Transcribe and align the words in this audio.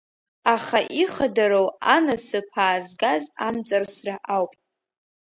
Аха 0.55 0.79
ихадароу 1.03 1.67
анасыԥ 1.95 2.47
аазгаз 2.65 3.23
амҵарсра 3.47 4.15
ауп. 4.35 4.53